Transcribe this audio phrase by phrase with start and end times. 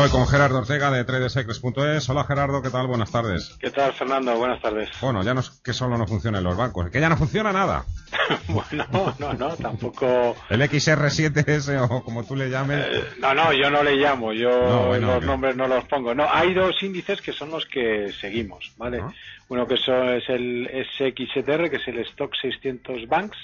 [0.00, 2.08] Hoy con Gerardo Ortega de tradesecrets.es.
[2.08, 2.86] Hola Gerardo, ¿qué tal?
[2.86, 3.56] Buenas tardes.
[3.58, 4.32] ¿Qué tal Fernando?
[4.36, 4.88] Buenas tardes.
[5.00, 7.84] Bueno, ya no es que solo no funcionen los bancos, que ya no funciona nada.
[8.46, 8.86] bueno,
[9.18, 10.36] no, no, tampoco...
[10.50, 12.86] El XR7S o como tú le llames.
[12.88, 16.14] Eh, no, no, yo no le llamo, yo los nombres no los pongo.
[16.14, 19.02] No, hay dos índices que son los que seguimos, ¿vale?
[19.48, 23.36] Uno que es el SX7R, que es el Stock 600 Banks,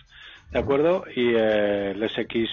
[0.53, 1.05] ¿de acuerdo?
[1.17, 2.49] Y eh, el SX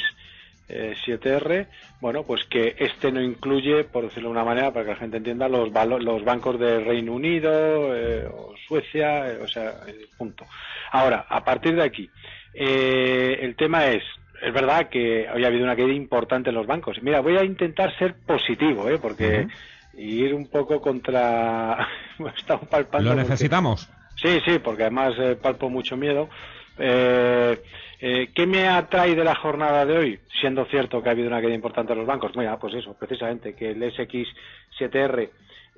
[0.69, 1.67] 7R,
[1.99, 5.17] bueno, pues que este no incluye, por decirlo de una manera, para que la gente
[5.17, 9.81] entienda, los, los bancos de Reino Unido eh, o Suecia, eh, o sea,
[10.17, 10.45] punto.
[10.91, 12.09] Ahora, a partir de aquí,
[12.53, 14.03] eh, el tema es,
[14.41, 17.01] es verdad que había habido una caída importante en los bancos.
[17.01, 18.97] Mira, voy a intentar ser positivo, ¿eh?
[19.01, 19.47] porque
[19.93, 21.87] ir un poco contra...
[22.37, 23.09] Estamos palpando...
[23.09, 23.89] ¿Lo necesitamos?
[24.15, 26.29] Sí, sí, porque además palpo mucho miedo.
[26.77, 27.61] Eh,
[28.03, 30.19] eh, ¿Qué me atrae de la jornada de hoy?
[30.39, 32.35] Siendo cierto que ha habido una caída importante en los bancos.
[32.35, 35.29] Mira, pues eso, precisamente, que el SX7R,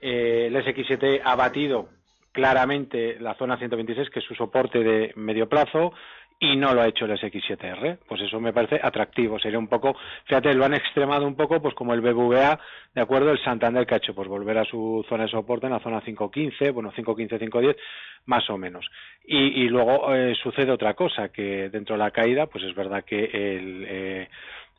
[0.01, 1.89] eh, el SX7 ha batido
[2.31, 5.91] claramente la zona 126, que es su soporte de medio plazo,
[6.39, 7.99] y no lo ha hecho el SX7R.
[8.07, 9.39] Pues eso me parece atractivo.
[9.39, 9.95] Sería un poco,
[10.25, 12.59] fíjate, lo han extremado un poco, pues como el BBVA,
[12.93, 15.73] de acuerdo, el Santander que ha hecho, pues volver a su zona de soporte en
[15.73, 17.77] la zona 515, bueno, 515, 510,
[18.25, 18.85] más o menos.
[19.25, 23.23] Y, luego eh, sucede otra cosa, que dentro de la caída, pues es verdad que
[23.23, 24.29] el, eh,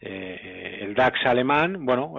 [0.00, 2.16] eh, el DAX alemán, bueno,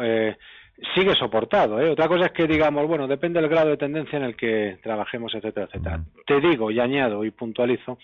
[0.96, 1.76] sigue soportado.
[1.92, 5.34] Otra cosa es que digamos, bueno, depende del grado de tendencia en el que trabajemos,
[5.36, 6.00] etcétera, etcétera.
[6.26, 8.00] Te digo y añado y puntualizo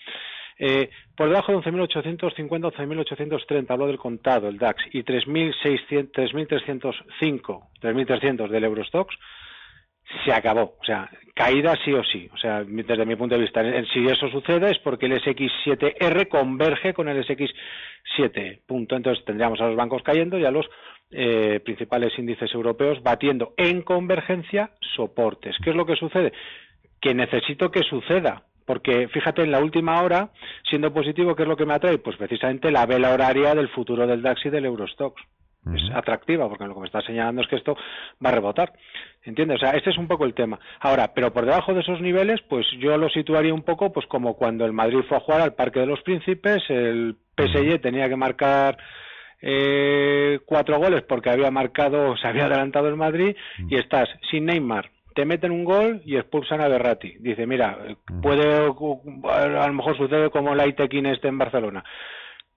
[0.58, 8.64] eh, por debajo de 11.850, 11.830, hablo del contado, el DAX, y 3.305, 3.300 del
[8.64, 9.14] Eurostox,
[10.24, 10.76] se acabó.
[10.80, 12.28] O sea, caída sí o sí.
[12.32, 16.92] O sea, desde mi punto de vista, si eso sucede es porque el SX7R converge
[16.92, 18.60] con el SX7.
[18.66, 18.96] Punto.
[18.96, 20.66] Entonces tendríamos a los bancos cayendo y a los
[21.10, 25.56] eh, principales índices europeos batiendo en convergencia soportes.
[25.62, 26.32] ¿Qué es lo que sucede?
[27.00, 30.30] Que necesito que suceda porque fíjate, en la última hora,
[30.68, 31.98] siendo positivo, ¿qué es lo que me atrae?
[31.98, 35.22] Pues precisamente la vela horaria del futuro del DAX y del Eurostox.
[35.72, 37.76] Es atractiva, porque lo que me está señalando es que esto
[38.24, 38.72] va a rebotar.
[39.22, 39.58] ¿Entiendes?
[39.58, 40.58] O sea, este es un poco el tema.
[40.80, 44.34] Ahora, pero por debajo de esos niveles, pues yo lo situaría un poco pues como
[44.34, 48.16] cuando el Madrid fue a jugar al Parque de los Príncipes, el PSG tenía que
[48.16, 48.76] marcar
[49.40, 53.36] eh, cuatro goles porque había marcado, se había adelantado el Madrid,
[53.68, 57.16] y estás sin Neymar, te meten un gol y expulsan a Berratti.
[57.20, 57.78] Dice, mira,
[58.22, 61.84] puede, a lo mejor sucede como la Itequín este en Barcelona,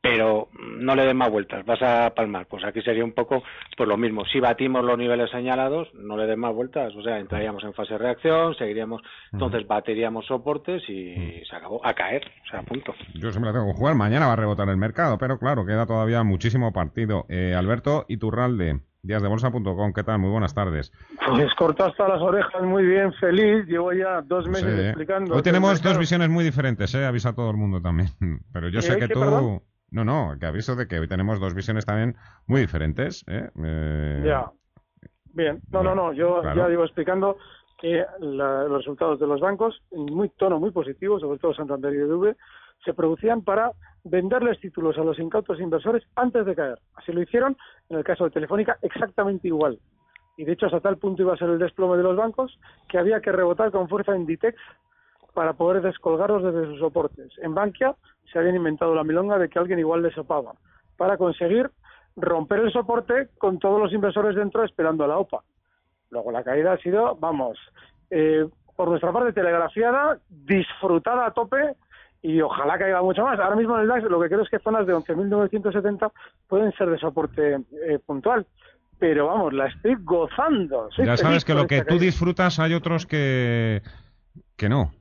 [0.01, 2.45] pero no le den más vueltas, vas a palmar.
[2.47, 3.41] Pues aquí sería un poco
[3.75, 4.23] por lo mismo.
[4.25, 7.94] Si batimos los niveles señalados, no le den más vueltas, o sea, entraríamos en fase
[7.94, 9.01] de reacción, seguiríamos,
[9.33, 12.94] entonces bateríamos soportes y se acabó a caer, o sea, punto.
[13.15, 16.23] Yo siempre tengo que jugar, mañana va a rebotar el mercado, pero claro, queda todavía
[16.23, 17.25] muchísimo partido.
[17.29, 18.81] Eh, Alberto Iturralde.
[19.05, 20.19] Díasdebolsa.com, ¿qué tal?
[20.19, 20.91] Muy buenas tardes.
[21.27, 23.66] Pues corto hasta las orejas, muy bien, feliz.
[23.67, 25.35] Llevo ya dos meses explicando.
[25.35, 27.05] Hoy tenemos dos visiones muy diferentes, ¿eh?
[27.05, 28.09] Avisa a todo el mundo también.
[28.53, 29.61] Pero yo sé que tú...
[29.91, 32.15] No, no, que aviso de que hoy tenemos dos visiones también
[32.47, 33.23] muy diferentes.
[33.27, 33.49] ¿eh?
[33.63, 34.51] eh ya.
[35.33, 37.38] Bien, no, no, no, yo ya digo explicando
[37.79, 41.97] que los resultados de los bancos, en muy tono muy positivo, sobre todo Santander y
[41.97, 42.35] DV,
[42.83, 43.71] se producían para
[44.05, 46.80] venderles títulos a los incautos inversores antes de caer.
[46.95, 47.57] Así lo hicieron
[47.89, 49.80] en el caso de Telefónica exactamente igual.
[50.38, 52.57] Y de hecho hasta tal punto iba a ser el desplome de los bancos
[52.88, 54.57] que había que rebotar con fuerza en Ditex
[55.33, 57.31] para poder descolgarlos desde sus soportes.
[57.39, 57.95] En Bankia
[58.31, 60.53] se habían inventado la milonga de que alguien igual les sopaba
[60.97, 61.71] para conseguir
[62.15, 65.44] romper el soporte con todos los inversores dentro esperando a la OPA.
[66.12, 67.57] Luego la caída ha sido, vamos,
[68.09, 71.75] eh, por nuestra parte telegrafiada, disfrutada a tope
[72.25, 73.39] y ojalá caiga mucho más.
[73.39, 76.12] Ahora mismo en el DAX lo que creo es que zonas de 11.970
[76.48, 78.48] pueden ser de soporte eh, puntual.
[78.98, 80.89] Pero vamos, la estoy gozando.
[80.98, 83.83] ya sabes que lo que tú disfrutas hay otros que,
[84.56, 84.92] que no.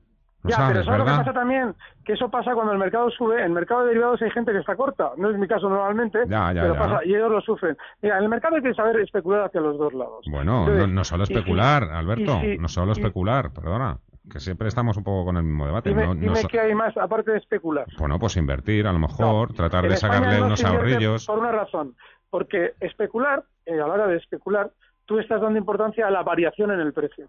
[0.43, 1.73] ya, pero ¿sabes lo que pasa también?
[2.03, 3.39] Que eso pasa cuando el mercado sube.
[3.39, 5.11] En el mercado de derivados hay gente que está corta.
[5.17, 7.75] No es mi caso normalmente, pero pasa y ellos lo sufren.
[8.03, 10.25] Mira, en el mercado hay que saber especular hacia los dos lados.
[10.29, 13.97] Bueno, no, solo especular, Alberto, no solo especular, perdona
[14.31, 15.89] que siempre estamos un poco con el mismo debate.
[15.89, 17.85] Dime, dime que hay más, aparte de especular.
[17.97, 21.25] Bueno, pues invertir, a lo mejor, tratar de sacarle unos ahorrillos.
[21.25, 21.95] Por una razón,
[22.29, 24.71] porque especular, eh, a la hora de especular,
[25.05, 27.27] tú estás dando importancia a la variación en el precio,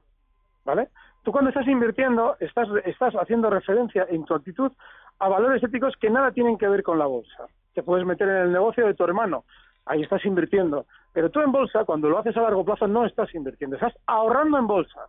[0.64, 0.88] ¿vale?
[1.22, 4.72] Tú cuando estás invirtiendo, estás, estás haciendo referencia en tu actitud
[5.18, 7.46] a valores éticos que nada tienen que ver con la bolsa.
[7.74, 9.44] Te puedes meter en el negocio de tu hermano,
[9.86, 10.86] ahí estás invirtiendo.
[11.12, 14.58] Pero tú en bolsa, cuando lo haces a largo plazo, no estás invirtiendo, estás ahorrando
[14.58, 15.00] en bolsa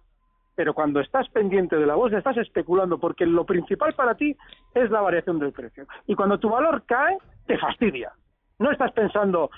[0.57, 4.36] pero cuando estás pendiente de la bolsa estás especulando porque lo principal para ti
[4.74, 5.86] es la variación del precio.
[6.07, 7.15] Y cuando tu valor cae,
[7.45, 8.12] te fastidia.
[8.57, 9.51] No estás pensando,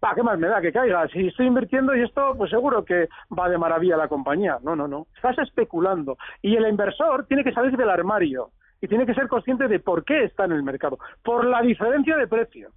[0.00, 1.06] ¿para qué más me da que caiga?
[1.08, 3.06] Si estoy invirtiendo y esto, pues seguro que
[3.38, 4.56] va de maravilla la compañía.
[4.62, 5.08] No, no, no.
[5.14, 6.16] Estás especulando.
[6.40, 8.48] Y el inversor tiene que salir del armario
[8.80, 10.98] y tiene que ser consciente de por qué está en el mercado.
[11.22, 12.70] Por la diferencia de precio.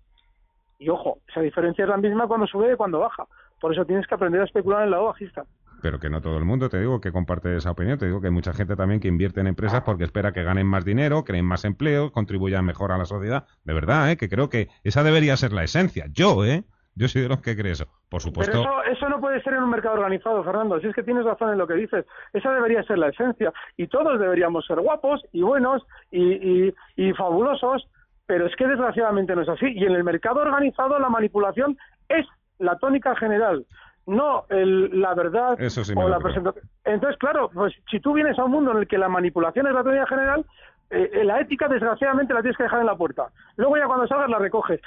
[0.79, 3.25] Y ojo, esa diferencia es la misma cuando sube y cuando baja.
[3.61, 5.45] Por eso tienes que aprender a especular en la bajista
[5.81, 7.97] pero que no todo el mundo, te digo, que comparte esa opinión.
[7.97, 10.67] Te digo que hay mucha gente también que invierte en empresas porque espera que ganen
[10.67, 13.45] más dinero, creen más empleo, contribuyan mejor a la sociedad.
[13.63, 14.17] De verdad, ¿eh?
[14.17, 16.05] que creo que esa debería ser la esencia.
[16.11, 16.63] Yo, ¿eh?
[16.95, 17.87] Yo soy de los que cree eso.
[18.09, 18.51] Por supuesto.
[18.51, 20.79] Pero eso, eso no puede ser en un mercado organizado, Fernando.
[20.81, 22.05] Si es que tienes razón en lo que dices.
[22.33, 23.53] Esa debería ser la esencia.
[23.77, 27.87] Y todos deberíamos ser guapos y buenos y, y, y fabulosos.
[28.25, 29.67] Pero es que desgraciadamente no es así.
[29.67, 31.77] Y en el mercado organizado la manipulación
[32.09, 32.25] es
[32.57, 33.65] la tónica general
[34.09, 35.57] no la verdad
[35.95, 36.65] o la presentación.
[36.85, 39.73] Entonces, claro, pues si tú vienes a un mundo en el que la manipulación es
[39.73, 40.45] la teoría general,
[40.91, 43.27] eh, la ética desgraciadamente la tienes que dejar en la puerta.
[43.57, 44.81] Luego ya cuando salgas la recoges.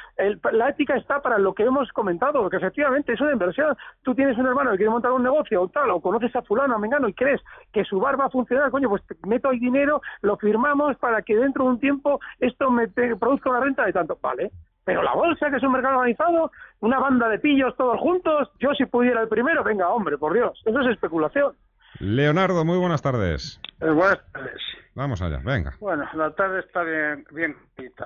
[0.53, 3.77] la ética está para lo que hemos comentado, porque efectivamente es una inversión.
[4.03, 6.75] Tú tienes un hermano que quiere montar un negocio o tal, o conoces a fulano,
[6.75, 7.41] a mengano y crees
[7.73, 11.37] que su bar va a funcionar, coño, pues meto ahí dinero, lo firmamos para que
[11.37, 14.19] dentro de un tiempo esto me produzca una renta de tanto.
[14.21, 14.51] Vale,
[14.84, 16.50] pero la bolsa, que es un mercado organizado,
[16.81, 20.61] una banda de pillos todos juntos, yo si pudiera el primero, venga, hombre, por Dios,
[20.64, 21.55] eso es especulación.
[21.99, 23.61] Leonardo, muy buenas tardes.
[23.81, 24.61] Eh, buenas tardes.
[24.94, 25.75] Vamos allá, venga.
[25.81, 27.56] Bueno, la tarde está bien, bien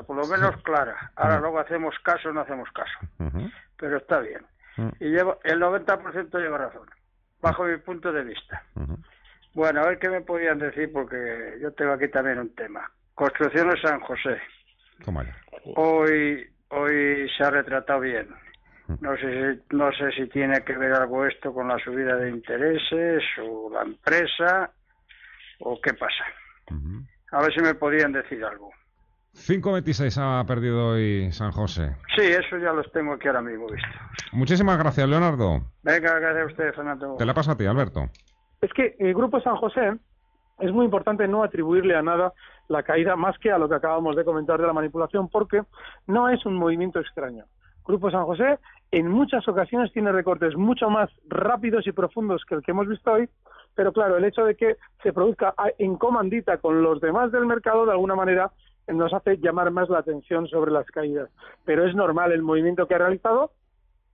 [0.06, 1.12] por lo menos clara.
[1.16, 2.98] Ahora luego hacemos caso o no hacemos caso.
[3.78, 4.44] Pero está bien.
[5.00, 6.88] Y llevo, el 90% lleva razón,
[7.40, 8.62] bajo mi punto de vista.
[9.54, 12.90] Bueno, a ver qué me podían decir, porque yo tengo aquí también un tema.
[13.14, 14.38] Construcciones San José.
[15.76, 18.28] Hoy hoy se ha retratado bien.
[19.00, 22.30] No sé, si, no sé si tiene que ver algo esto con la subida de
[22.30, 24.70] intereses o la empresa
[25.60, 26.24] o qué pasa.
[27.32, 28.70] A ver si me podían decir algo.
[29.34, 31.94] 5.26 ha perdido hoy San José.
[32.16, 33.88] Sí, eso ya los tengo aquí ahora mismo visto.
[34.32, 35.60] Muchísimas gracias, Leonardo.
[35.82, 37.16] Venga, gracias a usted, Fernando.
[37.16, 38.08] Te la paso a ti, Alberto.
[38.62, 39.98] Es que el Grupo San José
[40.58, 42.32] es muy importante no atribuirle a nada
[42.68, 45.62] la caída más que a lo que acabamos de comentar de la manipulación, porque
[46.06, 47.44] no es un movimiento extraño.
[47.84, 48.58] Grupo San José
[48.90, 53.12] en muchas ocasiones tiene recortes mucho más rápidos y profundos que el que hemos visto
[53.12, 53.28] hoy,
[53.74, 57.84] pero claro, el hecho de que se produzca en comandita con los demás del mercado,
[57.84, 58.50] de alguna manera,
[58.88, 61.28] nos hace llamar más la atención sobre las caídas.
[61.64, 63.50] Pero es normal el movimiento que ha realizado.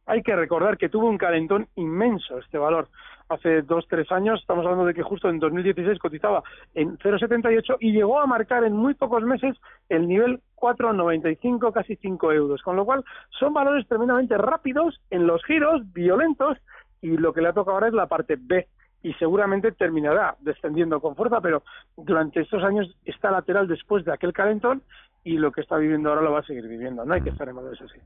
[0.07, 2.89] Hay que recordar que tuvo un calentón inmenso este valor
[3.29, 6.43] hace dos, tres años, estamos hablando de que justo en 2016 cotizaba
[6.75, 9.57] en 0,78 y llegó a marcar en muy pocos meses
[9.89, 12.63] el nivel 4,95, casi 5 euros.
[12.63, 16.59] Con lo cual, son valores tremendamente rápidos en los giros, violentos,
[17.01, 18.69] y lo que le ha tocado ahora es la parte B.
[19.03, 21.65] Y seguramente terminará descendiendo con fuerza, pero
[21.97, 24.83] durante estos años está lateral después de aquel calentón
[25.25, 27.05] y lo que está viviendo ahora lo va a seguir viviendo.
[27.05, 27.99] No hay que estar en valores así.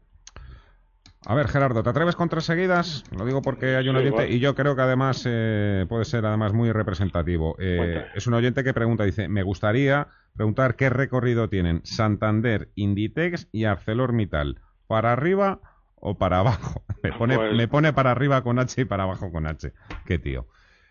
[1.28, 3.02] A ver, Gerardo, ¿te atreves con tres seguidas?
[3.16, 6.52] Lo digo porque hay un oyente y yo creo que además eh, puede ser además
[6.52, 7.56] muy representativo.
[7.58, 10.06] Eh, es un oyente que pregunta, dice, me gustaría
[10.36, 15.58] preguntar qué recorrido tienen Santander, Inditex y ArcelorMittal, ¿para arriba
[15.96, 16.82] o para abajo?
[17.02, 19.72] Me pone, pues me pone para arriba con H y para abajo con H.
[20.06, 20.46] Qué tío.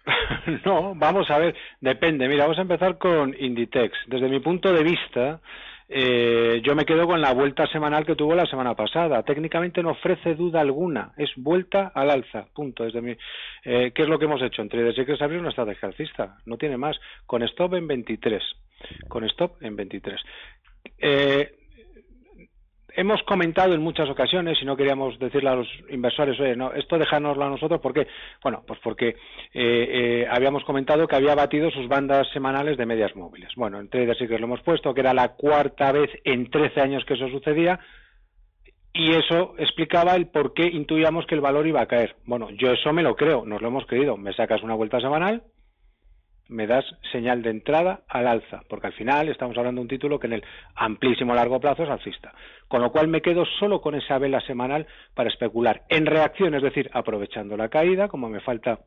[0.65, 2.27] no, vamos a ver, depende.
[2.27, 3.97] Mira, vamos a empezar con Inditex.
[4.07, 5.41] Desde mi punto de vista,
[5.87, 9.21] eh, yo me quedo con la vuelta semanal que tuvo la semana pasada.
[9.23, 12.83] Técnicamente no ofrece duda alguna, es vuelta al alza, punto.
[12.83, 13.15] Desde mi,
[13.63, 14.61] eh, ¿Qué es lo que hemos hecho?
[14.61, 18.43] Entre desde que abrir una estrategia alcista, no tiene más, con stop en 23.
[19.07, 20.21] Con stop en 23.
[20.97, 21.64] Eh,
[22.95, 26.97] hemos comentado en muchas ocasiones, y no queríamos decirle a los inversores, oye, no, esto
[26.97, 28.07] dejárnoslo a nosotros, ¿por qué?
[28.43, 29.15] Bueno, pues porque eh,
[29.53, 33.49] eh, habíamos comentado que había batido sus bandas semanales de medias móviles.
[33.55, 37.05] Bueno, en Trader que lo hemos puesto, que era la cuarta vez en 13 años
[37.05, 37.79] que eso sucedía,
[38.93, 42.15] y eso explicaba el por qué intuíamos que el valor iba a caer.
[42.25, 44.15] Bueno, yo eso me lo creo, nos lo hemos creído.
[44.15, 45.43] Me sacas una vuelta semanal,
[46.47, 50.19] me das señal de entrada al alza, porque al final estamos hablando de un título
[50.19, 50.43] que en el
[50.75, 52.33] amplísimo largo plazo es alcista.
[52.67, 56.63] Con lo cual me quedo solo con esa vela semanal para especular en reacción, es
[56.63, 58.79] decir, aprovechando la caída, como me falta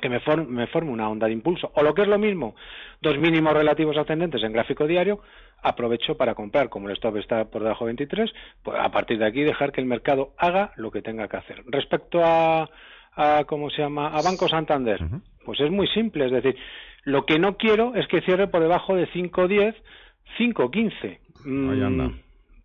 [0.00, 2.56] que me, forme una onda de impulso, o lo que es lo mismo,
[3.00, 5.20] dos mínimos relativos ascendentes en gráfico diario,
[5.62, 8.32] aprovecho para comprar, como el stop está por debajo de 23,
[8.62, 11.62] pues a partir de aquí dejar que el mercado haga lo que tenga que hacer.
[11.66, 12.68] Respecto a,
[13.14, 15.00] a ¿cómo se llama?, a Banco Santander,
[15.44, 16.56] pues es muy simple, es decir,
[17.04, 19.74] lo que no quiero es que cierre por debajo de 5.10,
[20.38, 21.18] 5.15.
[21.44, 22.10] Mm,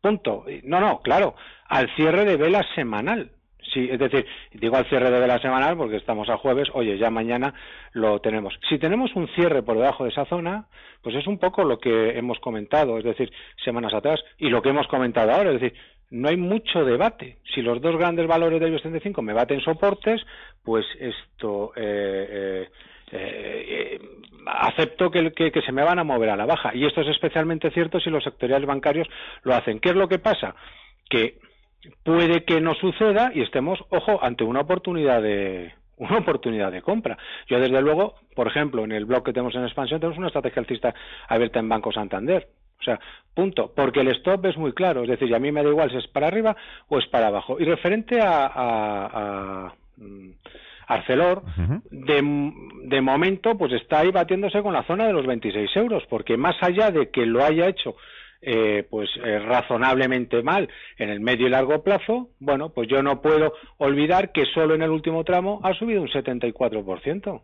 [0.01, 0.45] punto.
[0.63, 1.35] No, no, claro,
[1.67, 3.31] al cierre de vela semanal.
[3.73, 7.11] Sí, es decir, digo al cierre de vela semanal porque estamos a jueves, oye, ya
[7.11, 7.53] mañana
[7.93, 8.57] lo tenemos.
[8.67, 10.65] Si tenemos un cierre por debajo de esa zona,
[11.03, 13.31] pues es un poco lo que hemos comentado, es decir,
[13.63, 15.77] semanas atrás, y lo que hemos comentado ahora, es decir,
[16.11, 17.37] no hay mucho debate.
[17.53, 20.21] Si los dos grandes valores del 35 me baten soportes,
[20.63, 22.69] pues esto eh, eh,
[23.11, 23.99] eh,
[24.45, 26.73] acepto que, que, se me van a mover a la baja.
[26.73, 29.07] Y esto es especialmente cierto si los sectoriales bancarios
[29.43, 29.79] lo hacen.
[29.79, 30.55] ¿Qué es lo que pasa?
[31.09, 31.37] Que
[32.03, 37.17] puede que no suceda y estemos, ojo, ante una oportunidad de una oportunidad de compra.
[37.47, 40.61] Yo, desde luego, por ejemplo, en el blog que tenemos en expansión, tenemos una estrategia
[40.61, 40.93] alcista
[41.27, 42.47] abierta en Banco Santander.
[42.79, 42.99] O sea,
[43.33, 43.71] punto.
[43.75, 45.03] Porque el stop es muy claro.
[45.03, 46.55] Es decir, a mí me da igual si es para arriba
[46.87, 47.57] o es para abajo.
[47.59, 50.31] Y referente a, a, mm,
[50.87, 51.43] Arcelor,
[51.91, 52.51] de,
[52.85, 56.55] de, momento, pues está ahí batiéndose con la zona de los 26 euros, porque más
[56.61, 57.95] allá de que lo haya hecho
[58.41, 63.21] eh, pues eh, razonablemente mal en el medio y largo plazo, bueno, pues yo no
[63.21, 67.41] puedo olvidar que solo en el último tramo ha subido un 74%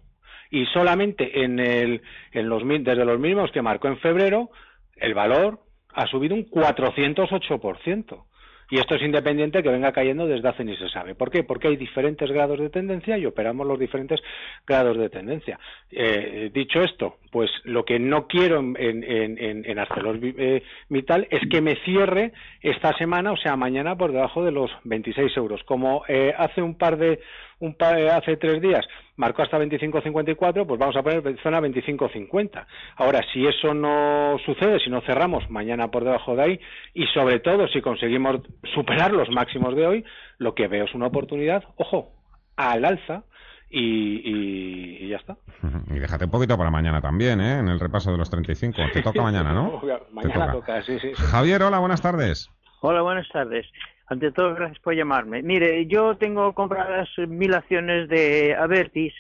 [0.52, 2.02] y solamente en el,
[2.32, 4.52] en los, desde los mismos que marcó en febrero
[4.96, 5.60] el valor
[5.94, 8.26] ha subido un 408%.
[8.70, 11.14] Y esto es independiente que venga cayendo desde hace ni se sabe.
[11.14, 11.44] ¿Por qué?
[11.44, 14.20] Porque hay diferentes grados de tendencia y operamos los diferentes
[14.66, 15.60] grados de tendencia.
[15.92, 21.76] Eh, dicho esto, pues lo que no quiero en, en, en ArcelorMittal es que me
[21.86, 25.64] cierre esta semana, o sea, mañana por debajo de los 26 euros.
[25.64, 27.20] Como eh, hace un par de
[27.60, 28.86] un hace tres días
[29.18, 32.66] marcó hasta 25.54, pues vamos a poner zona 25.50.
[32.98, 36.60] Ahora, si eso no sucede, si no cerramos mañana por debajo de ahí,
[36.94, 38.42] y sobre todo si conseguimos
[38.74, 40.06] superar los máximos de hoy,
[40.38, 42.12] lo que veo es una oportunidad, ojo,
[42.58, 43.24] al alza,
[43.70, 45.38] y, ya está.
[45.94, 47.60] Y déjate un poquito para mañana también, ¿eh?
[47.60, 48.82] En el repaso de los 35.
[48.94, 49.82] Te toca mañana, ¿no?
[50.12, 50.82] mañana toca.
[50.84, 52.50] sí, sí, Javier, hola, buenas tardes.
[52.82, 53.66] Hola, buenas tardes.
[54.08, 55.42] Ante todo, gracias por llamarme.
[55.42, 59.14] Mire, yo tengo compradas mil acciones de Avertis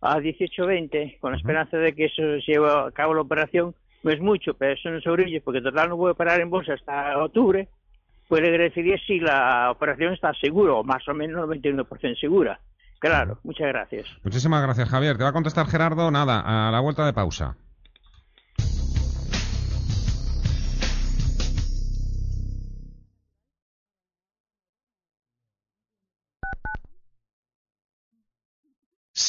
[0.00, 3.74] a 18.20 con la esperanza de que eso se lleve a cabo la operación.
[4.02, 6.50] No es mucho, pero eso no es orillo, porque total no voy a parar en
[6.50, 7.68] bolsa hasta octubre.
[8.28, 12.58] Pues le agradecería si la operación está segura, o más o menos 91% segura.
[12.98, 14.06] Claro, muchas gracias.
[14.22, 15.16] Muchísimas gracias, Javier.
[15.16, 17.56] Te va a contestar Gerardo, nada, a la vuelta de pausa.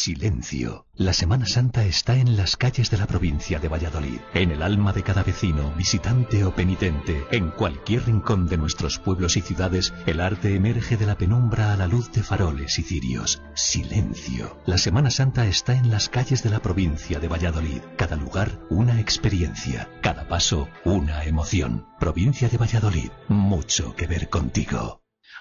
[0.04, 0.86] Silencio.
[0.96, 4.92] La Semana Santa está en las calles de la provincia de Valladolid, en el alma
[4.92, 7.26] de cada vecino, visitante o penitente.
[7.32, 11.78] En cualquier rincón de nuestros pueblos y ciudades, el arte emerge de la penumbra a
[11.78, 13.42] la luz de faroles y cirios.
[13.54, 14.58] Silencio.
[14.66, 17.80] La Semana Santa está en las calles de la provincia de Valladolid.
[17.96, 19.88] Cada lugar, una experiencia.
[20.02, 21.88] Cada paso, una emoción.
[21.98, 23.10] Provincia de Valladolid.
[23.30, 25.03] Mucho que ver contigo.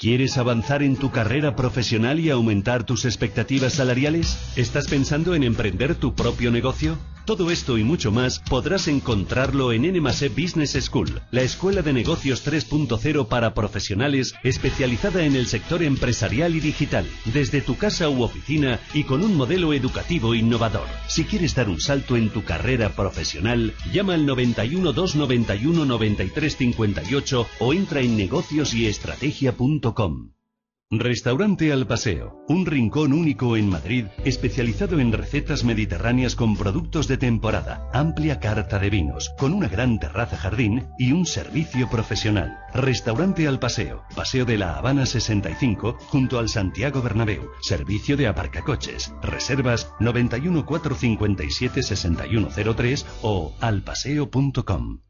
[0.00, 4.38] ¿Quieres avanzar en tu carrera profesional y aumentar tus expectativas salariales?
[4.54, 6.96] ¿Estás pensando en emprender tu propio negocio?
[7.28, 12.42] Todo esto y mucho más podrás encontrarlo en NMASE Business School, la escuela de negocios
[12.46, 18.80] 3.0 para profesionales especializada en el sector empresarial y digital, desde tu casa u oficina
[18.94, 20.86] y con un modelo educativo innovador.
[21.06, 27.46] Si quieres dar un salto en tu carrera profesional, llama al 91 291 93 58
[27.60, 30.37] o entra en negociosyestrategia.com.
[30.90, 37.18] Restaurante Al Paseo, un rincón único en Madrid, especializado en recetas mediterráneas con productos de
[37.18, 42.56] temporada, amplia carta de vinos, con una gran terraza jardín y un servicio profesional.
[42.72, 49.12] Restaurante Al Paseo, Paseo de la Habana 65, junto al Santiago Bernabéu, servicio de aparcacoches,
[49.20, 55.00] reservas 91 457 6103 o alpaseo.com.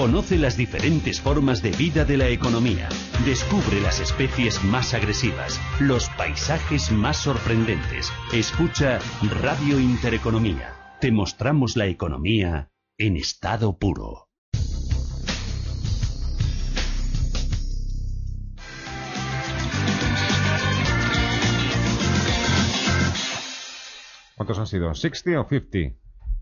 [0.00, 2.88] Conoce las diferentes formas de vida de la economía.
[3.26, 8.10] Descubre las especies más agresivas, los paisajes más sorprendentes.
[8.32, 8.98] Escucha
[9.42, 10.96] Radio Intereconomía.
[11.02, 14.30] Te mostramos la economía en estado puro.
[24.34, 24.92] ¿Cuántos han sido?
[24.92, 25.99] ¿60 o 50?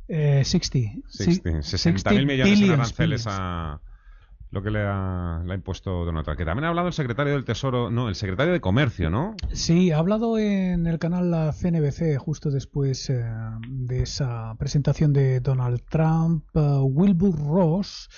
[0.09, 1.09] Eh, 60.
[1.09, 1.63] 60.
[1.63, 3.81] 60 mil millones de aranceles a
[4.51, 6.39] lo que le ha, impuesto Donald Trump.
[6.39, 9.37] Que también ha hablado el secretario del Tesoro, no, el secretario de Comercio, ¿no?
[9.53, 13.25] Sí, ha hablado en el canal la CNBC justo después eh,
[13.69, 16.45] de esa presentación de Donald Trump.
[16.55, 18.09] Uh, Wilbur Ross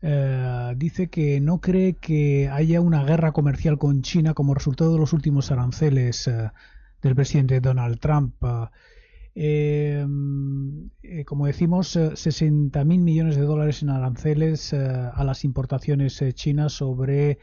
[0.00, 4.98] eh, dice que no cree que haya una guerra comercial con China como resultado de
[4.98, 6.50] los últimos aranceles eh,
[7.02, 8.34] del presidente Donald Trump.
[9.40, 16.20] Em, eh, como decimos, 60.000 eh, millones de dólares en aranceles eh, a las importaciones
[16.34, 17.38] chinas sobre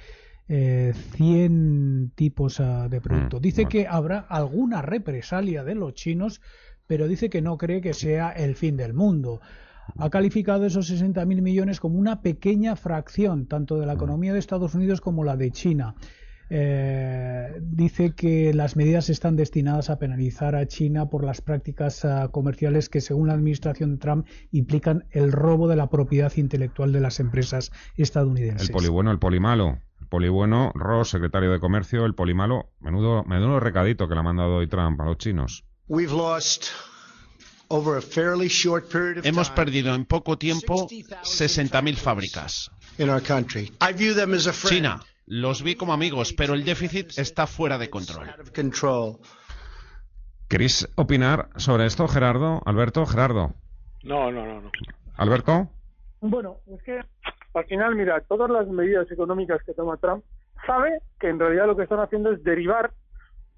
[0.48, 3.40] 100 tipos de productos.
[3.40, 6.42] Mm, dice que habrá alguna represalia de los chinos,
[6.86, 9.40] pero dice que no cree que sea el fin del mundo.
[9.98, 13.98] Ha calificado esos 60.000 millones como una pequeña fracción tanto de la mm.
[13.98, 15.96] economía de Estados Unidos como la de China.
[16.50, 22.30] Eh, dice que las medidas están destinadas a penalizar a China por las prácticas ah,
[22.32, 27.20] comerciales que, según la administración Trump, implican el robo de la propiedad intelectual de las
[27.20, 28.70] empresas estadounidenses.
[28.70, 29.80] El polibueno, el polimalo.
[30.00, 32.70] El polibueno, Ross, secretario de Comercio, el polimalo.
[32.80, 35.64] Menudo, menudo recadito que le ha mandado hoy Trump a los chinos.
[39.24, 42.70] Hemos perdido en poco tiempo 60.000 fábricas.
[44.70, 48.27] China los vi como amigos, pero el déficit está fuera de control.
[50.48, 52.62] ¿Queréis opinar sobre esto, Gerardo?
[52.65, 53.53] Alberto, Gerardo.
[54.03, 54.72] No, no, no, no.
[55.17, 55.70] Alberto.
[56.22, 57.00] Bueno, es que
[57.53, 60.24] al final, mira, todas las medidas económicas que toma Trump
[60.67, 62.91] sabe que en realidad lo que están haciendo es derivar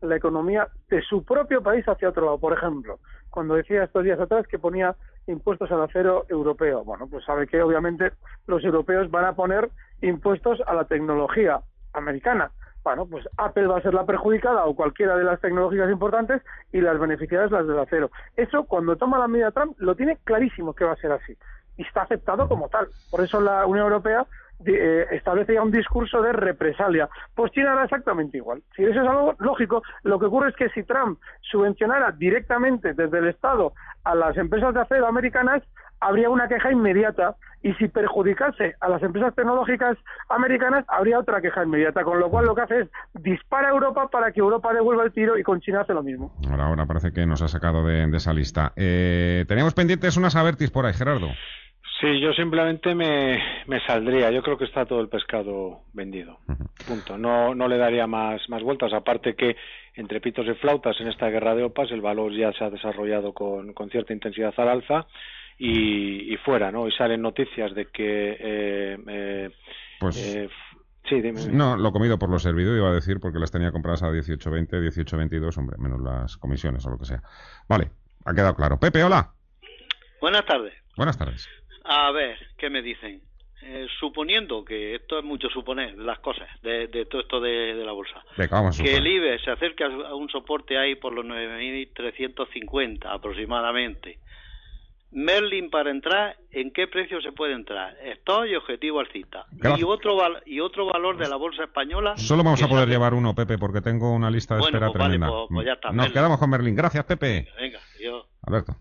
[0.02, 2.40] la economía de su propio país hacia otro lado.
[2.40, 4.96] Por ejemplo, cuando decía estos días atrás que ponía
[5.28, 6.84] impuestos al acero europeo.
[6.84, 8.12] Bueno, pues sabe que obviamente
[8.48, 9.70] los europeos van a poner
[10.02, 11.62] impuestos a la tecnología
[11.94, 12.52] americana.
[12.84, 16.80] Bueno, pues Apple va a ser la perjudicada o cualquiera de las tecnológicas importantes y
[16.80, 18.12] las beneficiadas las del acero.
[18.38, 21.38] Eso, cuando toma la medida Trump, lo tiene clarísimo que va a ser así.
[21.76, 22.88] Y está aceptado como tal.
[23.12, 24.26] Por eso la Unión Europea
[24.66, 27.10] eh, establece ya un discurso de represalia.
[27.36, 28.64] Pues China era exactamente igual.
[28.76, 33.20] Si eso es algo lógico, lo que ocurre es que si Trump subvencionara directamente desde
[33.20, 35.64] el Estado a las empresas de acero americanas,
[36.00, 39.98] habría una queja inmediata y si perjudicase a las empresas tecnológicas
[40.30, 44.08] americanas habría otra queja inmediata, con lo cual lo que hace es dispara a Europa
[44.10, 46.32] para que Europa devuelva el tiro y con China hace lo mismo.
[46.50, 48.74] Ahora, ahora parece que nos ha sacado de, esa lista.
[48.76, 51.30] Eh, teníamos pendientes unas avertis por ahí, Gerardo.
[52.00, 54.30] Sí, yo simplemente me, me, saldría.
[54.30, 56.38] Yo creo que está todo el pescado vendido.
[56.88, 57.18] Punto.
[57.18, 58.94] No, no le daría más, más vueltas.
[58.94, 59.56] Aparte que
[59.96, 63.34] entre pitos y flautas en esta guerra de OPAs el valor ya se ha desarrollado
[63.34, 65.08] con, con cierta intensidad al alza
[65.58, 66.88] y, y, fuera, ¿no?
[66.88, 68.38] Y salen noticias de que...
[68.40, 69.50] Eh, eh,
[70.00, 70.36] pues...
[70.36, 70.50] Eh,
[71.10, 74.04] sí, dime, No, lo comido por lo servido, iba a decir, porque las tenía compradas
[74.04, 77.24] a 18.20, 18.22, hombre, menos las comisiones o lo que sea.
[77.68, 77.90] Vale,
[78.24, 78.80] ha quedado claro.
[78.80, 79.34] Pepe, hola.
[80.22, 80.74] Buenas tardes.
[80.96, 81.48] Buenas tardes.
[81.88, 83.22] A ver, ¿qué me dicen?
[83.64, 88.24] Eh, suponiendo que esto es mucho suponer las cosas de, todo esto de, la bolsa.
[88.82, 94.20] Que el IBE se acerque a un soporte ahí por los 9.350 aproximadamente.
[95.12, 99.46] Merlin para entrar en qué precio se puede entrar estoy objetivo alcista.
[99.78, 103.34] Y otro y otro valor de la bolsa española solo vamos a poder llevar uno
[103.34, 105.30] Pepe porque tengo una lista de espera pues tremenda.
[105.30, 106.76] pues, pues ya está, nos quedamos con Merlin.
[106.76, 107.48] Gracias Pepe.
[107.58, 108.76] Venga yo Alberto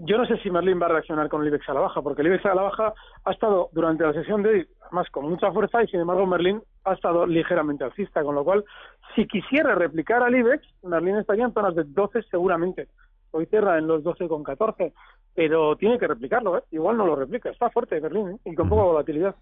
[0.00, 2.22] yo no sé si Merlin va a reaccionar con el IBEX a la baja, porque
[2.22, 5.52] el IBEX a la baja ha estado durante la sesión de hoy más con mucha
[5.52, 8.64] fuerza y sin embargo Merlin ha estado ligeramente alcista, con lo cual
[9.14, 12.88] si quisiera replicar al IBEX, Merlin estaría en zonas de 12 seguramente.
[13.30, 14.92] Hoy cierra en los 12,14,
[15.34, 16.62] pero tiene que replicarlo, ¿eh?
[16.70, 18.38] igual no lo replica, está fuerte Merlin ¿eh?
[18.46, 19.34] y con poca volatilidad.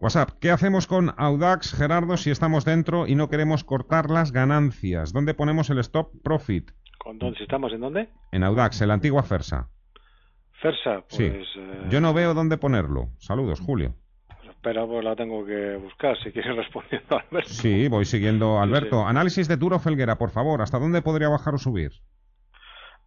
[0.00, 5.12] WhatsApp, ¿qué hacemos con Audax, Gerardo, si estamos dentro y no queremos cortar las ganancias?
[5.12, 6.70] ¿Dónde ponemos el stop profit?
[7.14, 8.08] Dónde, ¿Estamos en dónde?
[8.32, 9.68] En Audax, en la antigua Fersa.
[10.60, 11.14] Fersa, pues...
[11.16, 11.24] Sí.
[11.24, 13.08] Eh, Yo no veo dónde ponerlo.
[13.18, 13.94] Saludos, Julio.
[14.48, 17.48] Espera, pues la tengo que buscar, si quieres respondiendo Alberto.
[17.48, 19.06] Sí, voy siguiendo Alberto.
[19.06, 20.62] Análisis de Duro Felguera, por favor.
[20.62, 21.92] ¿Hasta dónde podría bajar o subir?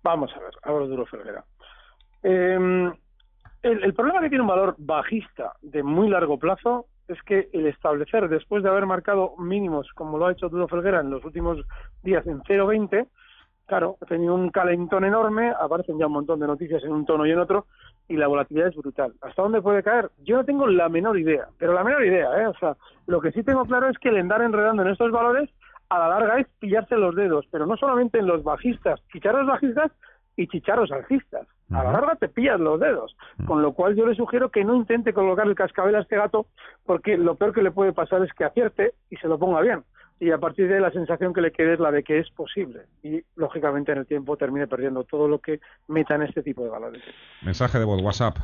[0.04, 1.44] Vamos a ver, ahora Duro Felguera.
[2.24, 2.94] El,
[3.84, 8.30] el problema que tiene un valor bajista de muy largo plazo es que el establecer,
[8.30, 11.58] después de haber marcado mínimos, como lo ha hecho Duro Felguera en los últimos
[12.04, 13.08] días en 0,20,
[13.70, 17.26] claro, ha tenido un calentón enorme, aparecen ya un montón de noticias en un tono
[17.26, 17.68] y en otro,
[18.10, 19.14] y la volatilidad es brutal.
[19.22, 20.10] ¿Hasta dónde puede caer?
[20.24, 22.48] Yo no tengo la menor idea, pero la menor idea, ¿eh?
[22.48, 25.50] O sea, lo que sí tengo claro es que el andar enredando en estos valores
[25.88, 29.92] a la larga es pillarse los dedos, pero no solamente en los bajistas, chicharros bajistas
[30.36, 31.48] y chicharros alcistas.
[31.72, 34.76] A la larga te pillas los dedos, con lo cual yo le sugiero que no
[34.76, 36.48] intente colocar el cascabel a este gato,
[36.86, 39.84] porque lo peor que le puede pasar es que acierte y se lo ponga bien
[40.20, 42.30] y a partir de ahí la sensación que le quede es la de que es
[42.32, 46.64] posible y lógicamente en el tiempo termine perdiendo todo lo que meta en este tipo
[46.64, 47.02] de valores.
[47.42, 48.38] Mensaje de voz WhatsApp.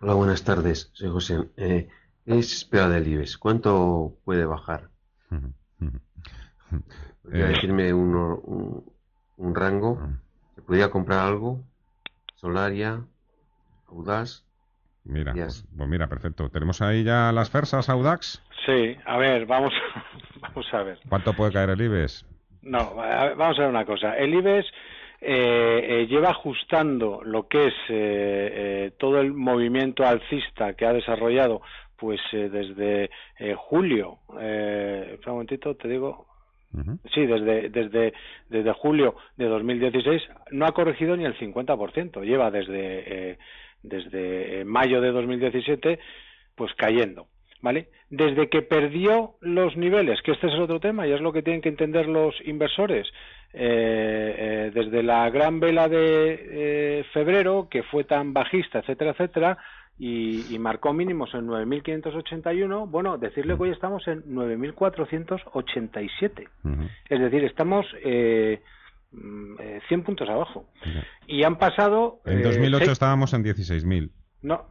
[0.00, 1.48] Hola, buenas tardes, soy José.
[1.56, 1.88] Eh,
[2.24, 3.36] es peor del IBEX.
[3.36, 4.88] ¿Cuánto puede bajar?
[7.22, 8.84] Podría eh, decirme un,
[9.36, 10.00] un, rango.
[10.54, 11.62] ¿Se podría comprar algo?
[12.36, 13.04] Solaria,
[13.88, 14.47] Audaz.
[15.08, 16.50] Mira, pues, pues, mira, perfecto.
[16.50, 18.42] ¿Tenemos ahí ya las fersas Audax?
[18.66, 19.72] Sí, a ver, vamos,
[20.40, 20.98] vamos a ver.
[21.08, 22.26] ¿Cuánto puede caer el IBEX?
[22.62, 24.16] No, vamos a ver una cosa.
[24.18, 24.66] El IBEX
[25.20, 31.62] eh, eh, lleva ajustando lo que es eh, todo el movimiento alcista que ha desarrollado
[31.96, 33.10] pues desde
[33.56, 34.18] julio.
[34.28, 36.26] un momentito, te digo.
[37.12, 38.12] Sí, desde, desde,
[38.48, 42.22] desde julio de 2016 no ha corregido ni el 50%.
[42.22, 43.38] Lleva desde,
[43.82, 45.98] desde mayo de 2017
[46.54, 47.28] pues cayendo.
[47.60, 47.88] ¿vale?
[48.10, 51.42] Desde que perdió los niveles, que este es el otro tema y es lo que
[51.42, 53.06] tienen que entender los inversores,
[53.52, 59.58] eh, eh, desde la gran vela de eh, febrero, que fue tan bajista, etcétera, etcétera,
[60.00, 66.48] y, marcó mínimos en 9.581, bueno, decirle que hoy estamos en 9.487.
[67.08, 67.84] Es decir, estamos
[69.12, 70.66] eh, 100 mm, puntos abajo.
[71.26, 72.20] Y han pasado...
[72.24, 74.10] En 2008 estábamos en 16.000.
[74.42, 74.66] No,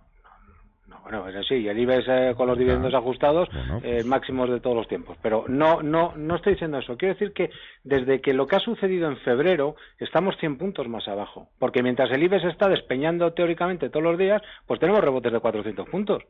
[1.09, 3.47] bueno, es así, y el IBEX eh, con los dividendos ajustados,
[3.81, 5.17] eh, máximos de todos los tiempos.
[5.21, 6.97] Pero no, no, no estoy diciendo eso.
[6.97, 7.49] Quiero decir que
[7.85, 11.47] desde que lo que ha sucedido en febrero, estamos 100 puntos más abajo.
[11.59, 15.87] Porque mientras el IBEX está despeñando teóricamente todos los días, pues tenemos rebotes de 400
[15.87, 16.23] puntos.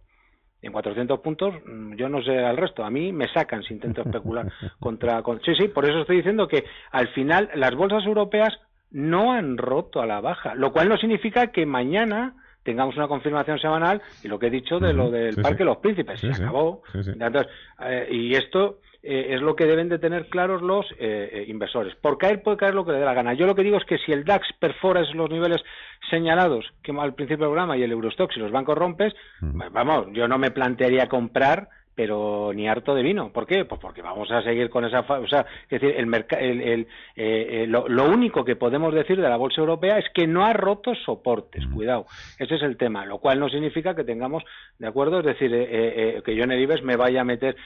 [0.62, 2.84] En 400 puntos, mm, yo no sé al resto.
[2.84, 5.22] A mí me sacan si intento especular contra.
[5.46, 8.60] Sí, sí, por eso estoy diciendo que al final las bolsas europeas
[8.92, 10.56] no han roto a la baja.
[10.56, 14.80] Lo cual no significa que mañana tengamos una confirmación semanal y lo que he dicho
[14.80, 16.20] de lo del Parque de los Príncipes.
[16.20, 16.82] se acabó.
[16.94, 17.48] Entonces,
[17.82, 21.96] eh, y esto eh, es lo que deben de tener claros los eh, inversores.
[21.96, 23.34] Por caer puede caer lo que le dé la gana.
[23.34, 25.62] Yo lo que digo es que si el DAX perfora los niveles
[26.10, 30.28] señalados que al principio del programa y el Eurostox y los bancos rompes, vamos, yo
[30.28, 33.34] no me plantearía comprar pero ni harto de vino.
[33.34, 33.66] ¿Por qué?
[33.66, 35.00] Pues porque vamos a seguir con esa...
[35.00, 36.82] O sea, es decir, el, el, el
[37.16, 40.54] eh, eh, lo, único que podemos decir de la bolsa europea es que no ha
[40.54, 42.06] roto soportes, cuidado.
[42.38, 44.44] Ese es el tema, lo cual no significa que tengamos,
[44.78, 45.22] ¿de acuerdo?
[45.22, 47.58] Es decir, eh, que yo en el IBEX me vaya a meter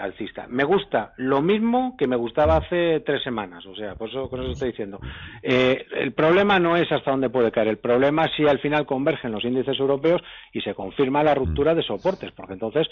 [0.00, 0.46] alcista.
[0.48, 4.40] Me gusta lo mismo que me gustaba hace tres semanas, o sea, por eso, con
[4.42, 5.00] eso estoy diciendo.
[5.42, 9.32] el problema no es hasta dónde puede caer, el problema es si al final convergen
[9.32, 12.88] los índices europeos y se confirma la ruptura de soportes, porque entonces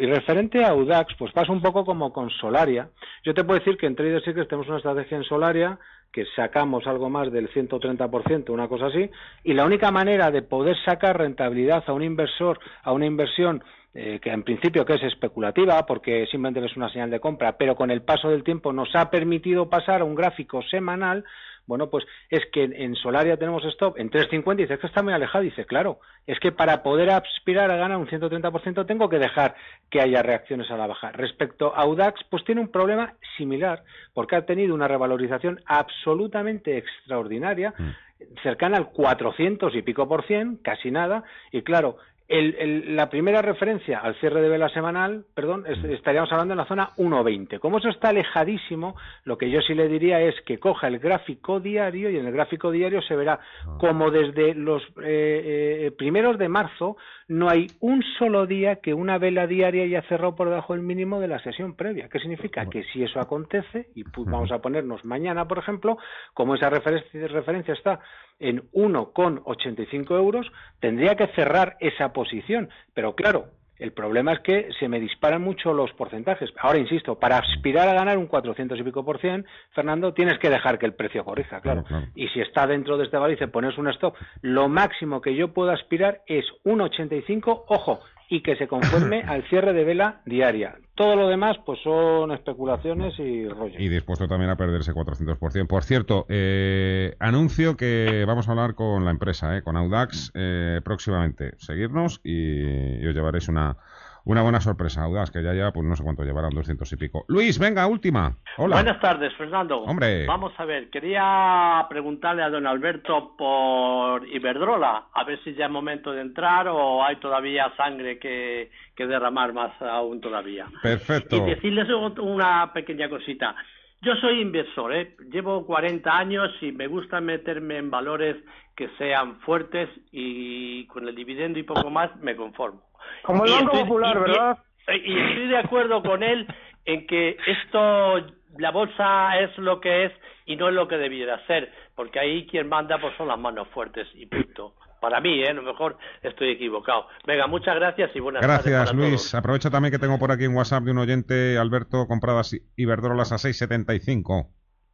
[0.00, 2.88] y referente a Audax, pues pasa un poco como con Solaria.
[3.24, 5.78] Yo te puedo decir que en Trader Secrets tenemos una estrategia en Solaria
[6.12, 9.10] que sacamos algo más del 130%, una cosa así,
[9.42, 13.64] y la única manera de poder sacar rentabilidad a un inversor, a una inversión
[13.96, 17.76] eh, que en principio que es especulativa porque simplemente es una señal de compra, pero
[17.76, 21.24] con el paso del tiempo nos ha permitido pasar a un gráfico semanal
[21.66, 25.12] bueno, pues es que en Solaria tenemos stop en 3.50 y dice que está muy
[25.12, 25.44] alejado.
[25.44, 29.54] dice, claro, es que para poder aspirar a ganar un 130% tengo que dejar
[29.90, 31.12] que haya reacciones a la baja.
[31.12, 37.74] Respecto a Audax, pues tiene un problema similar, porque ha tenido una revalorización absolutamente extraordinaria,
[37.76, 38.42] mm.
[38.42, 43.98] cercana al 400 y pico por cien, casi nada, y claro, el, la primera referencia
[43.98, 45.90] al cierre de vela semanal, perdón, mm.
[45.92, 47.58] estaríamos hablando en la zona 1.20.
[47.58, 51.60] Como eso está alejadísimo, lo que yo sí le diría es que coja el gráfico
[51.60, 53.76] diario y en el gráfico diario se verá ah.
[53.78, 56.96] como desde los eh, eh, primeros de marzo
[57.28, 61.20] no hay un solo día que una vela diaria haya cerrado por debajo del mínimo
[61.20, 62.08] de la sesión previa.
[62.08, 62.66] ¿Qué significa?
[62.66, 65.96] Que si eso acontece, y vamos a ponernos mañana, por ejemplo,
[66.34, 68.00] como esa referencia está
[68.38, 72.68] en 1,85 euros, tendría que cerrar esa posición.
[72.94, 73.46] Pero claro,
[73.78, 76.50] el problema es que se me disparan mucho los porcentajes.
[76.58, 80.48] Ahora, insisto, para aspirar a ganar un 400 y pico por cien, Fernando, tienes que
[80.48, 81.84] dejar que el precio corrija, claro.
[82.14, 85.52] Y si está dentro de este valor y pones un stop, lo máximo que yo
[85.52, 90.76] puedo aspirar es un 85, ojo, y que se conforme al cierre de vela diaria.
[90.94, 93.74] Todo lo demás pues son especulaciones y rollo.
[93.78, 95.66] Y dispuesto también a perderse 400%.
[95.66, 100.80] Por cierto, eh, anuncio que vamos a hablar con la empresa, eh, con Audax, eh,
[100.84, 101.54] próximamente.
[101.58, 103.76] Seguirnos y, os llevaréis una,
[104.24, 107.24] una buena sorpresa, Audaz, que ya lleva, pues no sé cuánto llevarán, 200 y pico.
[107.28, 108.36] Luis, venga, última.
[108.56, 108.76] Hola.
[108.76, 109.82] Buenas tardes, Fernando.
[109.82, 110.26] Hombre.
[110.26, 115.70] Vamos a ver, quería preguntarle a don Alberto por Iberdrola, a ver si ya es
[115.70, 120.66] momento de entrar o hay todavía sangre que, que derramar más aún todavía.
[120.82, 121.36] Perfecto.
[121.36, 123.54] Y decirles una pequeña cosita.
[124.00, 125.16] Yo soy inversor, ¿eh?
[125.32, 128.36] llevo 40 años y me gusta meterme en valores
[128.76, 132.82] que sean fuertes y con el dividendo y poco más me conformo.
[133.22, 134.58] Como el Banco Popular, ¿verdad?
[134.88, 136.46] Y, estoy de acuerdo con él
[136.84, 138.18] en que esto,
[138.58, 140.12] la bolsa es lo que es
[140.46, 143.68] y no es lo que debiera ser, porque ahí quien manda pues son las manos
[143.68, 144.74] fuertes y punto.
[145.00, 145.50] Para mí, ¿eh?
[145.50, 147.06] a lo mejor estoy equivocado.
[147.26, 148.92] Venga, muchas gracias y buenas gracias, tardes.
[148.92, 149.34] Gracias, Luis.
[149.34, 153.36] Aprovecho también que tengo por aquí un WhatsApp de un oyente, Alberto, compradas Iberdrolas a
[153.36, 154.48] 6,75.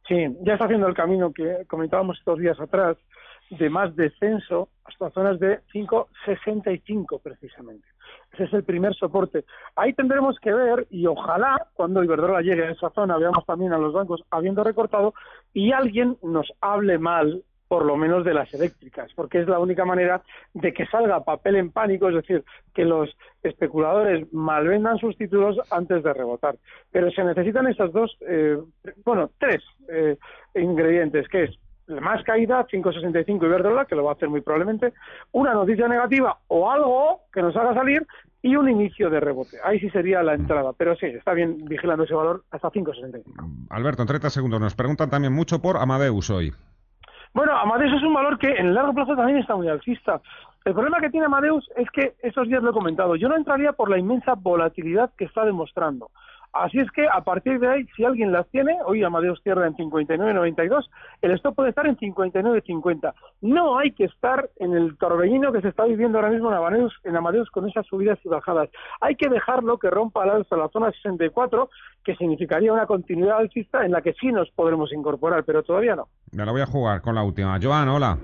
[0.07, 2.97] Sí, ya está haciendo el camino que comentábamos estos días atrás
[3.51, 7.87] de más descenso hasta zonas de 5,65 precisamente.
[8.33, 9.45] Ese es el primer soporte.
[9.75, 13.77] Ahí tendremos que ver y ojalá cuando Iberdrola llegue a esa zona veamos también a
[13.77, 15.13] los bancos habiendo recortado
[15.53, 19.85] y alguien nos hable mal por lo menos de las eléctricas, porque es la única
[19.85, 20.21] manera
[20.53, 23.09] de que salga papel en pánico, es decir, que los
[23.43, 26.57] especuladores malvendan sus títulos antes de rebotar.
[26.91, 28.57] Pero se necesitan esas dos, eh,
[29.05, 30.17] bueno, tres eh,
[30.55, 31.57] ingredientes, que es
[31.99, 34.93] más caída, 5.65 Iberdrola, que lo va a hacer muy probablemente,
[35.31, 38.05] una noticia negativa o algo que nos haga salir
[38.41, 39.57] y un inicio de rebote.
[39.63, 43.67] Ahí sí sería la entrada, pero sí, está bien vigilando ese valor hasta 5.65.
[43.69, 46.51] Alberto, en 30 segundos nos preguntan también mucho por Amadeus hoy.
[47.33, 50.21] Bueno, Amadeus es un valor que en el largo plazo también está muy alcista.
[50.65, 53.15] El problema que tiene Amadeus es que esos días lo he comentado.
[53.15, 56.11] Yo no entraría por la inmensa volatilidad que está demostrando.
[56.53, 59.75] Así es que a partir de ahí, si alguien las tiene, hoy Amadeus cierra en
[59.75, 60.89] 59.92,
[61.21, 63.13] el stop puede estar en 59.50.
[63.41, 66.93] No hay que estar en el torbellino que se está viviendo ahora mismo en Amadeus,
[67.05, 68.69] en Amadeus con esas subidas y bajadas.
[68.99, 71.69] Hay que dejarlo que rompa la alza la zona 64,
[72.03, 76.09] que significaría una continuidad alcista en la que sí nos podremos incorporar, pero todavía no.
[76.33, 77.57] Me la voy a jugar con la última.
[77.61, 78.17] Joan, hola.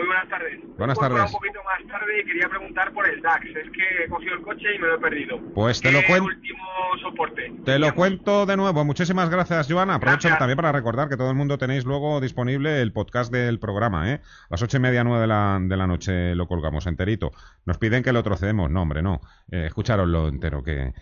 [0.00, 0.60] Muy buenas tardes.
[0.78, 1.24] Buenas tardes.
[1.26, 3.44] un poquito más tarde y quería preguntar por el DAX.
[3.44, 5.38] Es que he cogido el coche y me lo he perdido.
[5.54, 6.24] Pues te lo cuento.
[6.24, 6.58] último
[7.02, 7.52] soporte?
[7.66, 8.82] Te lo cuento de nuevo.
[8.86, 9.96] Muchísimas gracias, Joana.
[9.96, 14.10] Aprovecho también para recordar que todo el mundo tenéis luego disponible el podcast del programa,
[14.10, 14.20] ¿eh?
[14.22, 17.32] A las ocho y media, nueve de la, de la noche lo colgamos enterito.
[17.66, 18.70] Nos piden que lo trocemos.
[18.70, 19.20] No, hombre, no.
[19.50, 20.94] Eh, escucharoslo entero, que,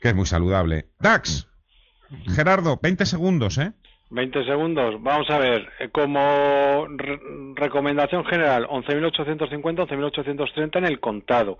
[0.00, 0.90] que es muy saludable.
[1.00, 1.48] DAX.
[2.28, 3.72] Gerardo, 20 segundos, ¿eh?
[4.10, 5.02] 20 segundos.
[5.02, 6.86] Vamos a ver, eh, como
[7.54, 11.58] recomendación general, 11.850, 11.830 en el contado.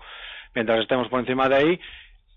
[0.55, 1.79] Mientras estemos por encima de ahí,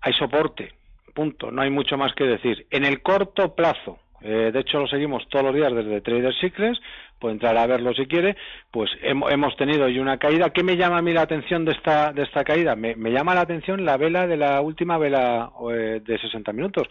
[0.01, 0.73] hay soporte.
[1.13, 1.51] Punto.
[1.51, 2.67] No hay mucho más que decir.
[2.71, 6.79] En el corto plazo, eh, de hecho lo seguimos todos los días desde Trader Secrets,
[7.21, 8.35] puede entrar a verlo si quiere,
[8.71, 10.49] pues hemos tenido hoy una caída.
[10.49, 12.75] ¿Qué me llama a mí la atención de esta, de esta caída?
[12.75, 16.87] Me, llama la atención la vela de la última vela eh, de 60 minutos,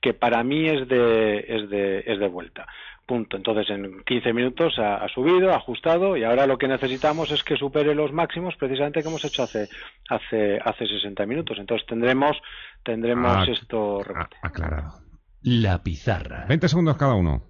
[0.00, 2.66] que para mí es de, es de, es de vuelta.
[3.06, 3.36] Punto.
[3.36, 7.56] Entonces, en 15 minutos ha, subido, ha ajustado y ahora lo que necesitamos es que
[7.56, 9.68] supere los máximos precisamente que hemos hecho hace
[10.08, 11.58] hace hace 60 minutos.
[11.58, 12.38] Entonces tendremos
[12.82, 14.00] tendremos ah, esto
[14.40, 15.03] aclarado.
[15.44, 16.46] La pizarra.
[16.48, 17.42] 20 segundos cada uno.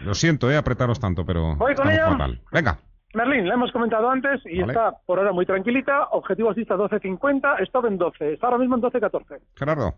[0.00, 2.16] Lo siento, eh, apretaros tanto, pero Voy con ella.
[2.52, 2.78] Venga.
[3.14, 6.08] Merlin, la hemos comentado antes y está por ahora muy tranquilita.
[6.12, 8.34] Objetivo asista 12.50, stop en 12.
[8.34, 9.40] Está ahora mismo en 12.14.
[9.56, 9.94] Gerardo.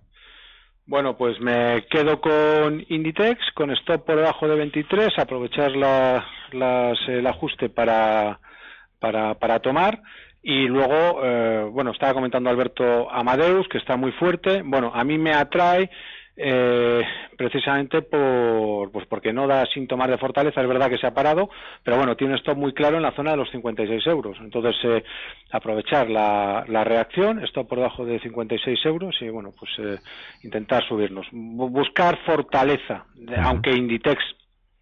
[0.87, 7.27] Bueno, pues me quedo con Inditex, con stop por debajo de 23, aprovechar la, el
[7.27, 8.41] ajuste para,
[9.01, 10.01] para, para tomar.
[10.43, 14.62] Y luego, eh, bueno, estaba comentando Alberto Amadeus, que está muy fuerte.
[14.64, 15.91] Bueno, a mí me atrae
[16.40, 17.03] eh,
[17.37, 21.51] precisamente por, pues porque no da síntomas de fortaleza, es verdad que se ha parado,
[21.83, 24.37] pero bueno, tiene un stop muy claro en la zona de los 56 euros.
[24.40, 25.05] Entonces, eh,
[25.51, 29.98] aprovechar la, la reacción, stop por debajo de 56 euros y bueno, pues eh,
[30.44, 31.27] intentar subirnos.
[31.33, 33.05] buscar fortaleza,
[33.42, 34.22] aunque Inditex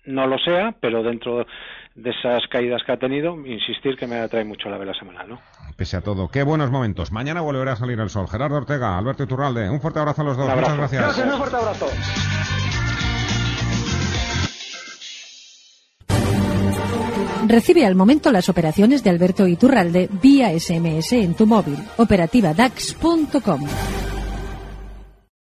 [0.06, 1.46] no lo sea, pero dentro
[1.94, 5.40] de esas caídas que ha tenido, insistir que me atrae mucho la vela semanal, ¿no?
[5.76, 7.12] Pese a todo, qué buenos momentos.
[7.12, 8.28] Mañana volverá a salir el sol.
[8.28, 10.54] Gerardo Ortega, Alberto Iturralde, un fuerte abrazo a los dos.
[10.54, 11.02] Muchas gracias.
[11.02, 11.86] Gracias, un fuerte abrazo.
[17.48, 21.78] Recibe al momento las operaciones de Alberto Iturralde vía SMS en tu móvil.
[21.96, 23.60] Operativa DAX.com.